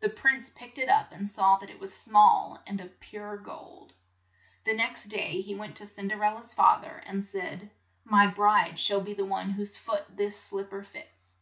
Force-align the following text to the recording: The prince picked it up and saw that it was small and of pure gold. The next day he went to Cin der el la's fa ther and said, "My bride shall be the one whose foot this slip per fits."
The 0.00 0.08
prince 0.08 0.50
picked 0.50 0.78
it 0.78 0.88
up 0.88 1.12
and 1.12 1.28
saw 1.28 1.58
that 1.58 1.70
it 1.70 1.78
was 1.78 1.96
small 1.96 2.60
and 2.66 2.80
of 2.80 2.98
pure 2.98 3.36
gold. 3.36 3.92
The 4.64 4.74
next 4.74 5.04
day 5.04 5.42
he 5.42 5.54
went 5.54 5.76
to 5.76 5.86
Cin 5.86 6.08
der 6.08 6.20
el 6.24 6.34
la's 6.34 6.52
fa 6.52 6.80
ther 6.82 7.00
and 7.06 7.24
said, 7.24 7.70
"My 8.02 8.26
bride 8.26 8.80
shall 8.80 9.00
be 9.00 9.14
the 9.14 9.24
one 9.24 9.50
whose 9.50 9.76
foot 9.76 10.06
this 10.16 10.36
slip 10.36 10.70
per 10.70 10.82
fits." 10.82 11.36